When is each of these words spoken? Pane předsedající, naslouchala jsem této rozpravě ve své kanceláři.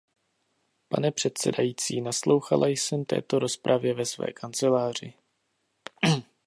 Pane 0.89 1.11
předsedající, 1.11 2.01
naslouchala 2.01 2.67
jsem 2.67 3.05
této 3.05 3.39
rozpravě 3.39 3.93
ve 3.93 4.05
své 4.05 4.33
kanceláři. 4.33 5.13